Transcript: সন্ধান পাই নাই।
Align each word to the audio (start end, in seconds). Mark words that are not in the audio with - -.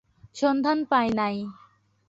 সন্ধান 0.35 0.79
পাই 0.91 1.07
নাই। 1.11 1.35